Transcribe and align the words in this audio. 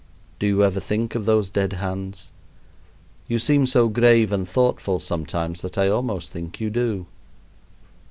Do 0.39 0.47
you 0.47 0.63
ever 0.63 0.79
think 0.79 1.13
of 1.13 1.25
those 1.27 1.51
dead 1.51 1.73
hands? 1.73 2.31
You 3.27 3.37
seem 3.37 3.67
so 3.67 3.87
grave 3.87 4.31
and 4.31 4.49
thoughtful 4.49 4.99
sometimes 4.99 5.61
that 5.61 5.77
I 5.77 5.89
almost 5.89 6.31
think 6.31 6.59
you 6.59 6.71
do. 6.71 7.05